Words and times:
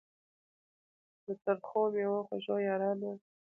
د 1.25 1.27
ترخو 1.43 1.81
میو 1.93 2.15
خوږو 2.27 2.55
یارانو 2.67 3.11